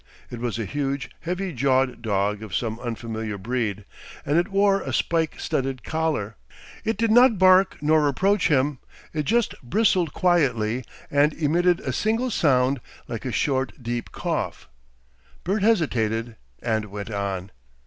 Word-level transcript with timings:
It 0.31 0.39
was 0.39 0.57
a 0.57 0.65
huge 0.65 1.11
heavy 1.19 1.53
jawed 1.53 2.01
dog 2.01 2.41
of 2.41 2.55
some 2.55 2.79
unfamiliar 2.79 3.37
breed, 3.37 3.85
and 4.25 4.35
it, 4.39 4.47
wore 4.47 4.81
a 4.81 4.91
spike 4.91 5.39
studded 5.39 5.83
collar. 5.83 6.37
It 6.83 6.97
did 6.97 7.11
not 7.11 7.37
bark 7.37 7.77
nor 7.83 8.07
approach 8.07 8.47
him, 8.47 8.79
it 9.13 9.25
just 9.25 9.53
bristled 9.61 10.11
quietly 10.11 10.83
and 11.11 11.33
emitted 11.35 11.81
a 11.81 11.93
single 11.93 12.31
sound 12.31 12.81
like 13.07 13.25
a 13.25 13.31
short, 13.31 13.73
deep 13.79 14.11
cough. 14.11 14.67
Bert 15.43 15.61
hesitated 15.61 16.35
and 16.63 16.85
went 16.85 17.11
on. 17.11 17.51